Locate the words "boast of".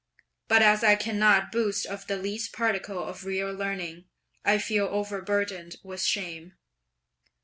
1.51-2.07